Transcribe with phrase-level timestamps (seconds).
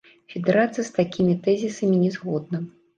[0.35, 2.69] Федэрацыя з такімі тэзісамі не згодна.